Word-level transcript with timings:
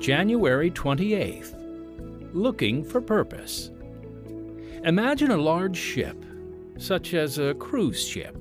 January 0.00 0.70
28th. 0.70 1.54
Looking 2.34 2.84
for 2.84 3.00
Purpose. 3.00 3.70
Imagine 4.84 5.30
a 5.30 5.36
large 5.36 5.76
ship, 5.76 6.22
such 6.76 7.14
as 7.14 7.38
a 7.38 7.54
cruise 7.54 8.06
ship. 8.06 8.36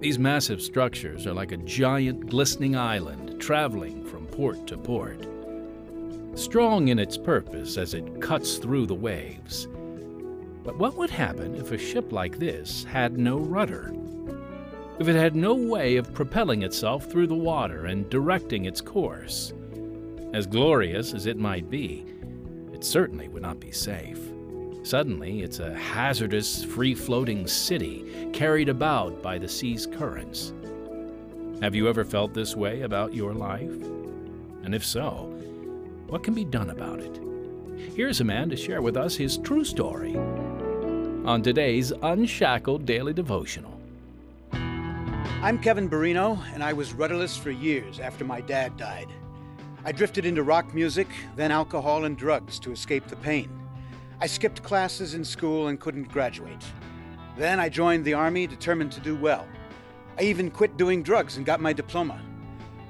These 0.00 0.20
massive 0.20 0.62
structures 0.62 1.26
are 1.26 1.34
like 1.34 1.50
a 1.50 1.56
giant 1.58 2.26
glistening 2.28 2.76
island 2.76 3.40
traveling 3.40 4.04
from 4.04 4.26
port 4.26 4.66
to 4.68 4.78
port. 4.78 5.26
Strong 6.36 6.88
in 6.88 7.00
its 7.00 7.18
purpose 7.18 7.76
as 7.76 7.92
it 7.92 8.20
cuts 8.20 8.56
through 8.58 8.86
the 8.86 8.94
waves. 8.94 9.66
But 10.62 10.78
what 10.78 10.96
would 10.96 11.10
happen 11.10 11.56
if 11.56 11.72
a 11.72 11.78
ship 11.78 12.12
like 12.12 12.38
this 12.38 12.84
had 12.84 13.18
no 13.18 13.38
rudder? 13.38 13.92
If 15.00 15.08
it 15.08 15.16
had 15.16 15.34
no 15.34 15.54
way 15.54 15.96
of 15.96 16.14
propelling 16.14 16.62
itself 16.62 17.10
through 17.10 17.26
the 17.26 17.34
water 17.34 17.86
and 17.86 18.08
directing 18.08 18.64
its 18.64 18.80
course? 18.80 19.52
As 20.34 20.48
glorious 20.48 21.14
as 21.14 21.26
it 21.26 21.38
might 21.38 21.70
be, 21.70 22.04
it 22.72 22.82
certainly 22.82 23.28
would 23.28 23.42
not 23.42 23.60
be 23.60 23.70
safe. 23.70 24.18
Suddenly, 24.82 25.42
it's 25.42 25.60
a 25.60 25.72
hazardous, 25.72 26.64
free 26.64 26.92
floating 26.92 27.46
city 27.46 28.28
carried 28.32 28.68
about 28.68 29.22
by 29.22 29.38
the 29.38 29.46
sea's 29.46 29.86
currents. 29.86 30.52
Have 31.62 31.76
you 31.76 31.88
ever 31.88 32.04
felt 32.04 32.34
this 32.34 32.56
way 32.56 32.80
about 32.80 33.14
your 33.14 33.32
life? 33.32 33.80
And 34.64 34.74
if 34.74 34.84
so, 34.84 35.32
what 36.08 36.24
can 36.24 36.34
be 36.34 36.44
done 36.44 36.70
about 36.70 36.98
it? 36.98 37.20
Here's 37.94 38.20
a 38.20 38.24
man 38.24 38.50
to 38.50 38.56
share 38.56 38.82
with 38.82 38.96
us 38.96 39.14
his 39.14 39.38
true 39.38 39.64
story 39.64 40.16
on 40.16 41.42
today's 41.44 41.92
Unshackled 42.02 42.84
Daily 42.84 43.12
Devotional. 43.12 43.80
I'm 44.50 45.60
Kevin 45.60 45.88
Borino, 45.88 46.42
and 46.54 46.64
I 46.64 46.72
was 46.72 46.92
rudderless 46.92 47.36
for 47.36 47.52
years 47.52 48.00
after 48.00 48.24
my 48.24 48.40
dad 48.40 48.76
died. 48.76 49.06
I 49.86 49.92
drifted 49.92 50.24
into 50.24 50.42
rock 50.42 50.72
music, 50.72 51.08
then 51.36 51.50
alcohol 51.50 52.06
and 52.06 52.16
drugs 52.16 52.58
to 52.60 52.72
escape 52.72 53.06
the 53.06 53.16
pain. 53.16 53.50
I 54.18 54.26
skipped 54.26 54.62
classes 54.62 55.12
in 55.12 55.24
school 55.24 55.68
and 55.68 55.78
couldn't 55.78 56.10
graduate. 56.10 56.64
Then 57.36 57.60
I 57.60 57.68
joined 57.68 58.04
the 58.04 58.14
Army, 58.14 58.46
determined 58.46 58.92
to 58.92 59.00
do 59.00 59.14
well. 59.14 59.46
I 60.18 60.22
even 60.22 60.50
quit 60.50 60.78
doing 60.78 61.02
drugs 61.02 61.36
and 61.36 61.44
got 61.44 61.60
my 61.60 61.74
diploma. 61.74 62.18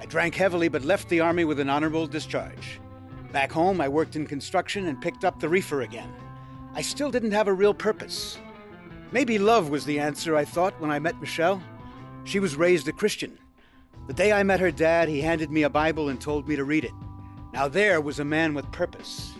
I 0.00 0.04
drank 0.04 0.34
heavily 0.34 0.68
but 0.68 0.84
left 0.84 1.08
the 1.08 1.20
Army 1.20 1.44
with 1.44 1.60
an 1.60 1.70
honorable 1.70 2.06
discharge. 2.06 2.78
Back 3.32 3.52
home, 3.52 3.80
I 3.80 3.88
worked 3.88 4.16
in 4.16 4.26
construction 4.26 4.88
and 4.88 5.00
picked 5.00 5.24
up 5.24 5.40
the 5.40 5.48
reefer 5.48 5.80
again. 5.80 6.12
I 6.74 6.82
still 6.82 7.10
didn't 7.10 7.32
have 7.32 7.48
a 7.48 7.54
real 7.54 7.72
purpose. 7.72 8.36
Maybe 9.12 9.38
love 9.38 9.70
was 9.70 9.86
the 9.86 9.98
answer, 9.98 10.36
I 10.36 10.44
thought, 10.44 10.78
when 10.78 10.90
I 10.90 10.98
met 10.98 11.20
Michelle. 11.20 11.62
She 12.24 12.38
was 12.38 12.56
raised 12.56 12.88
a 12.88 12.92
Christian. 12.92 13.38
The 14.08 14.12
day 14.12 14.32
I 14.32 14.42
met 14.42 14.60
her 14.60 14.72
dad, 14.72 15.08
he 15.08 15.20
handed 15.20 15.50
me 15.50 15.62
a 15.62 15.70
Bible 15.70 16.08
and 16.08 16.20
told 16.20 16.48
me 16.48 16.56
to 16.56 16.64
read 16.64 16.84
it. 16.84 16.92
Now 17.52 17.68
there 17.68 18.00
was 18.00 18.18
a 18.18 18.24
man 18.24 18.52
with 18.52 18.70
purpose. 18.72 19.34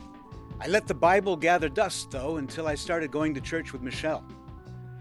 I 0.61 0.69
let 0.69 0.87
the 0.87 0.95
Bible 0.95 1.37
gather 1.37 1.69
dust, 1.69 2.13
though, 2.13 2.37
until 2.37 2.69
I 2.69 2.77
started 2.77 3.11
going 3.11 3.35
to 3.35 3.41
church 3.41 3.73
with 3.73 3.83
Michelle. 3.83 4.25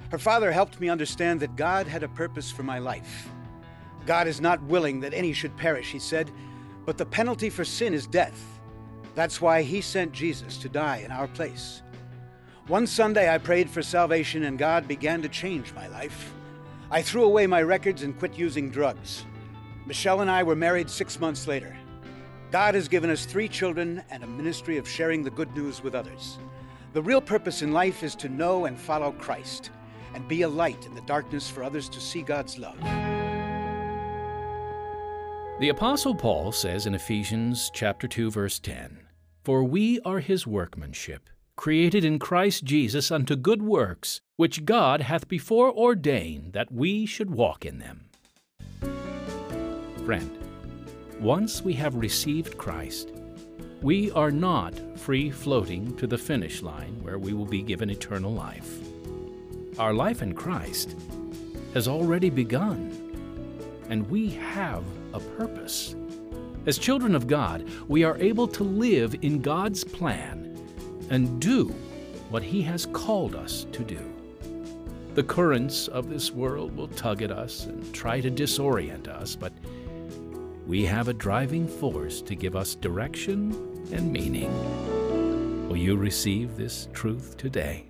Her 0.09 0.17
father 0.17 0.51
helped 0.51 0.79
me 0.79 0.89
understand 0.89 1.39
that 1.39 1.55
God 1.55 1.85
had 1.85 2.01
a 2.01 2.07
purpose 2.07 2.49
for 2.49 2.63
my 2.63 2.79
life. 2.79 3.29
God 4.07 4.27
is 4.27 4.41
not 4.41 4.63
willing 4.63 4.99
that 5.01 5.13
any 5.13 5.31
should 5.31 5.55
perish, 5.55 5.91
he 5.91 5.99
said, 5.99 6.31
but 6.85 6.97
the 6.97 7.05
penalty 7.05 7.51
for 7.51 7.63
sin 7.63 7.93
is 7.93 8.07
death. 8.07 8.59
That's 9.13 9.39
why 9.39 9.61
he 9.61 9.79
sent 9.81 10.11
Jesus 10.11 10.57
to 10.57 10.69
die 10.69 11.03
in 11.05 11.11
our 11.11 11.27
place. 11.27 11.83
One 12.67 12.87
Sunday 12.87 13.33
I 13.33 13.37
prayed 13.37 13.69
for 13.69 13.83
salvation 13.83 14.43
and 14.43 14.57
God 14.57 14.87
began 14.87 15.21
to 15.21 15.29
change 15.29 15.73
my 15.73 15.87
life. 15.87 16.33
I 16.89 17.01
threw 17.01 17.23
away 17.23 17.45
my 17.45 17.61
records 17.61 18.01
and 18.01 18.17
quit 18.17 18.37
using 18.37 18.71
drugs. 18.71 19.25
Michelle 19.85 20.21
and 20.21 20.29
I 20.29 20.43
were 20.43 20.55
married 20.55 20.89
six 20.89 21.19
months 21.19 21.47
later. 21.47 21.75
God 22.51 22.75
has 22.75 22.87
given 22.87 23.09
us 23.09 23.25
three 23.25 23.47
children 23.47 24.03
and 24.09 24.23
a 24.23 24.27
ministry 24.27 24.77
of 24.77 24.87
sharing 24.87 25.23
the 25.23 25.31
good 25.31 25.55
news 25.55 25.81
with 25.81 25.95
others. 25.95 26.37
The 26.93 27.01
real 27.01 27.21
purpose 27.21 27.61
in 27.61 27.71
life 27.71 28.03
is 28.03 28.13
to 28.15 28.29
know 28.29 28.65
and 28.65 28.77
follow 28.79 29.13
Christ 29.13 29.71
and 30.13 30.27
be 30.27 30.41
a 30.41 30.49
light 30.49 30.85
in 30.85 30.93
the 30.93 31.01
darkness 31.01 31.49
for 31.49 31.63
others 31.63 31.87
to 31.89 32.01
see 32.01 32.21
God's 32.21 32.59
love. 32.59 32.77
The 35.59 35.69
apostle 35.69 36.15
Paul 36.15 36.51
says 36.51 36.85
in 36.85 36.93
Ephesians 36.93 37.71
chapter 37.73 38.07
2 38.07 38.29
verse 38.29 38.59
10, 38.59 39.07
"For 39.43 39.63
we 39.63 39.99
are 40.01 40.19
his 40.19 40.45
workmanship, 40.45 41.29
created 41.55 42.03
in 42.03 42.19
Christ 42.19 42.65
Jesus 42.65 43.09
unto 43.11 43.35
good 43.35 43.61
works, 43.61 44.21
which 44.35 44.65
God 44.65 45.01
hath 45.01 45.27
before 45.27 45.71
ordained 45.71 46.53
that 46.53 46.71
we 46.71 47.05
should 47.05 47.31
walk 47.31 47.65
in 47.65 47.79
them." 47.79 48.10
Friend, 50.11 50.37
once 51.21 51.61
we 51.61 51.71
have 51.75 51.95
received 51.95 52.57
Christ, 52.57 53.13
we 53.81 54.11
are 54.11 54.29
not 54.29 54.73
free 54.99 55.31
floating 55.31 55.95
to 55.95 56.05
the 56.05 56.17
finish 56.17 56.61
line 56.61 57.01
where 57.01 57.17
we 57.17 57.31
will 57.31 57.45
be 57.45 57.61
given 57.61 57.89
eternal 57.89 58.33
life. 58.33 58.77
Our 59.79 59.93
life 59.93 60.21
in 60.21 60.33
Christ 60.33 60.97
has 61.73 61.87
already 61.87 62.29
begun, 62.29 62.91
and 63.89 64.05
we 64.09 64.31
have 64.31 64.83
a 65.13 65.21
purpose. 65.21 65.95
As 66.65 66.77
children 66.77 67.15
of 67.15 67.27
God, 67.27 67.65
we 67.87 68.03
are 68.03 68.17
able 68.17 68.49
to 68.49 68.65
live 68.65 69.15
in 69.21 69.41
God's 69.41 69.85
plan 69.85 70.53
and 71.09 71.39
do 71.39 71.69
what 72.29 72.43
He 72.43 72.61
has 72.63 72.85
called 72.87 73.33
us 73.33 73.65
to 73.71 73.81
do. 73.81 74.13
The 75.13 75.23
currents 75.23 75.87
of 75.87 76.09
this 76.09 76.31
world 76.31 76.75
will 76.75 76.89
tug 76.89 77.21
at 77.21 77.31
us 77.31 77.65
and 77.65 77.93
try 77.93 78.19
to 78.19 78.29
disorient 78.29 79.07
us, 79.07 79.37
but 79.37 79.53
we 80.67 80.85
have 80.85 81.07
a 81.07 81.13
driving 81.13 81.67
force 81.67 82.21
to 82.21 82.35
give 82.35 82.55
us 82.55 82.75
direction 82.75 83.51
and 83.91 84.11
meaning. 84.11 84.51
Will 85.67 85.77
you 85.77 85.95
receive 85.95 86.55
this 86.55 86.87
truth 86.93 87.35
today? 87.37 87.85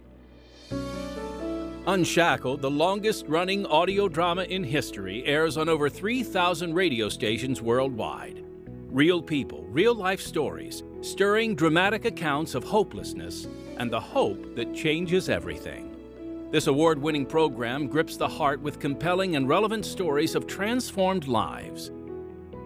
Unshackled, 1.88 2.62
the 2.62 2.72
longest 2.72 3.26
running 3.28 3.66
audio 3.66 4.08
drama 4.08 4.44
in 4.44 4.64
history, 4.64 5.26
airs 5.26 5.58
on 5.58 5.68
over 5.68 5.90
3,000 5.90 6.74
radio 6.74 7.10
stations 7.10 7.62
worldwide. 7.62 8.44
Real 8.90 9.22
people, 9.22 9.64
real 9.64 9.96
life 9.96 10.22
stories, 10.22 10.84
stirring 11.02 11.56
dramatic 11.56 12.06
accounts 12.06 12.56
of 12.56 12.64
hopelessness 12.64 13.48
and 13.78 13.92
the 13.92 14.00
hope 14.00 14.56
that 14.56 14.76
changes 14.76 15.28
everything. 15.28 15.88
This 16.52 16.68
award 16.68 17.02
winning 17.02 17.26
program 17.26 17.88
grips 17.88 18.16
the 18.16 18.28
heart 18.28 18.62
with 18.62 18.80
compelling 18.80 19.36
and 19.36 19.48
relevant 19.48 19.86
stories 19.86 20.36
of 20.36 20.46
transformed 20.48 21.28
lives 21.28 21.92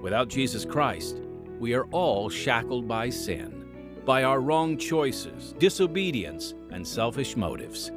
Without 0.05 0.27
Jesus 0.27 0.65
Christ, 0.65 1.19
we 1.57 1.73
are 1.73 1.85
all 1.85 2.29
shackled 2.29 2.87
by 2.87 3.09
sin, 3.09 3.65
by 4.05 4.21
our 4.21 4.39
wrong 4.39 4.77
choices, 4.77 5.55
disobedience, 5.57 6.53
and 6.69 6.87
selfish 6.87 7.35
motives. 7.35 7.91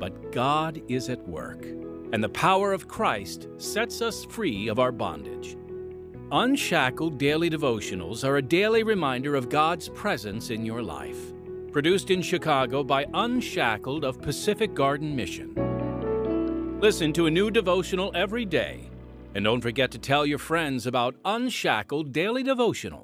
But 0.00 0.32
God 0.32 0.82
is 0.88 1.08
at 1.08 1.28
work, 1.28 1.64
and 2.12 2.24
the 2.24 2.28
power 2.28 2.72
of 2.72 2.88
Christ 2.88 3.46
sets 3.58 4.02
us 4.02 4.24
free 4.24 4.66
of 4.66 4.80
our 4.80 4.90
bondage. 4.90 5.56
Unshackled 6.32 7.18
Daily 7.18 7.48
Devotionals 7.50 8.24
are 8.24 8.38
a 8.38 8.42
daily 8.42 8.82
reminder 8.82 9.36
of 9.36 9.48
God's 9.48 9.88
presence 9.90 10.50
in 10.50 10.66
your 10.66 10.82
life. 10.82 11.32
Produced 11.70 12.10
in 12.10 12.20
Chicago 12.20 12.82
by 12.82 13.06
Unshackled 13.14 14.04
of 14.04 14.20
Pacific 14.20 14.74
Garden 14.74 15.14
Mission. 15.14 15.54
Listen 16.80 17.12
to 17.12 17.26
a 17.26 17.30
new 17.30 17.48
devotional 17.48 18.10
every 18.12 18.44
day 18.44 18.90
and 19.34 19.44
don't 19.44 19.60
forget 19.60 19.90
to 19.90 19.98
tell 19.98 20.24
your 20.24 20.38
friends 20.38 20.86
about 20.86 21.16
Unshackled 21.24 22.12
Daily 22.12 22.44
Devotional. 22.44 23.02